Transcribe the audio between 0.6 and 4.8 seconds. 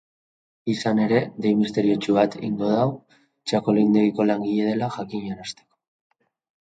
Izan ere, dei misteriotsu bat egingo du txakolindegiko langile